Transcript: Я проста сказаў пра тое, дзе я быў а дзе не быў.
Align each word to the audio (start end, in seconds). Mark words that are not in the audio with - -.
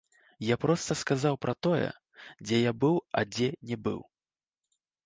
Я 0.45 0.55
проста 0.63 0.97
сказаў 1.01 1.37
пра 1.47 1.53
тое, 1.67 1.89
дзе 2.45 2.63
я 2.69 2.75
быў 2.87 2.95
а 3.17 3.27
дзе 3.35 3.47
не 3.71 3.83
быў. 3.89 3.99